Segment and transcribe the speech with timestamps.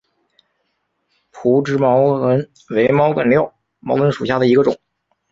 [1.31, 4.75] 匍枝毛茛为毛茛科毛茛属下的一个种。